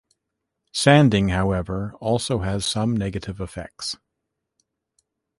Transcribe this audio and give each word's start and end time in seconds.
Sanding 0.73 1.29
however 1.29 1.93
also 1.99 2.39
has 2.39 2.65
some 2.65 2.97
negative 2.97 3.39
effects. 3.39 3.95